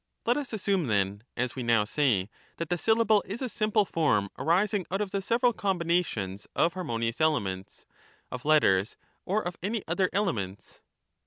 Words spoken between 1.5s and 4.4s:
we now say, that the syllable is a simple form